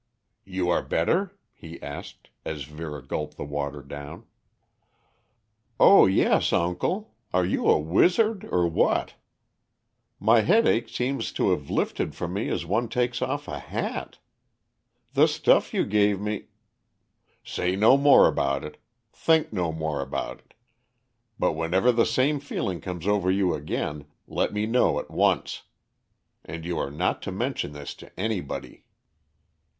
"You 0.45 0.67
are 0.71 0.81
better?" 0.81 1.37
he 1.53 1.79
asked, 1.79 2.31
as 2.43 2.63
Vera 2.63 3.05
gulped 3.05 3.37
the 3.37 3.43
water 3.45 3.83
down. 3.83 4.25
"Oh, 5.79 6.07
yes, 6.07 6.51
uncle; 6.51 7.13
are 7.31 7.45
you 7.45 7.67
a 7.67 7.77
wizard 7.77 8.43
or 8.45 8.65
what? 8.67 9.13
My 10.19 10.41
headache 10.41 10.89
seems 10.89 11.31
to 11.33 11.51
have 11.51 11.69
lifted 11.69 12.15
from 12.15 12.33
me 12.33 12.49
as 12.49 12.65
one 12.65 12.89
takes 12.89 13.21
off 13.21 13.47
a 13.47 13.59
hat. 13.59 14.17
The 15.13 15.27
stuff 15.27 15.71
you 15.71 15.85
gave 15.85 16.19
me" 16.19 16.45
"Say 17.43 17.75
no 17.75 17.95
more 17.95 18.27
about 18.27 18.63
it; 18.63 18.77
think 19.13 19.53
no 19.53 19.71
more 19.71 20.01
about 20.01 20.39
it. 20.39 20.55
But 21.37 21.51
whenever 21.53 21.91
the 21.91 22.07
same 22.07 22.39
feeling 22.39 22.81
comes 22.81 23.05
over 23.05 23.29
you 23.29 23.53
again 23.53 24.05
let 24.27 24.51
me 24.51 24.65
know 24.65 24.97
at 24.97 25.11
once. 25.11 25.61
And 26.43 26.65
you 26.65 26.79
are 26.79 26.89
not 26.89 27.21
to 27.21 27.31
mention 27.31 27.73
this 27.73 27.93
to 27.93 28.19
anybody." 28.19 28.83